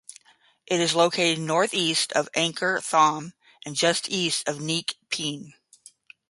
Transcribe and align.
It 0.65 0.79
is 0.79 0.95
located 0.95 1.37
north 1.41 1.75
east 1.75 2.11
of 2.13 2.27
Angkor 2.35 2.83
Thom 2.83 3.33
and 3.63 3.75
just 3.75 4.09
east 4.09 4.47
of 4.47 4.57
Neak 4.59 4.95
Pean. 5.09 5.53